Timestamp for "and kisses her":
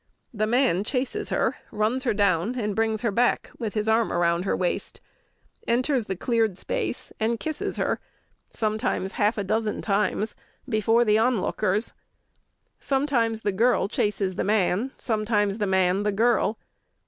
7.19-7.99